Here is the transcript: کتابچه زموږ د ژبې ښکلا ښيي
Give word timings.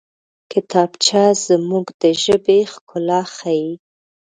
کتابچه 0.51 1.23
زموږ 1.45 1.85
د 2.01 2.03
ژبې 2.23 2.59
ښکلا 2.71 3.21
ښيي 3.35 3.69